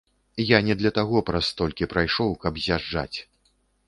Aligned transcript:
Я 0.51 0.59
не 0.67 0.75
для 0.79 0.91
таго 0.97 1.19
праз 1.27 1.49
столькі 1.49 1.87
прайшоў, 1.91 2.33
каб 2.47 2.57
з'язджаць. 2.65 3.17